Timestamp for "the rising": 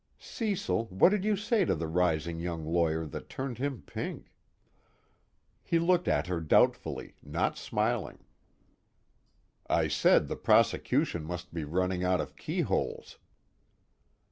1.75-2.39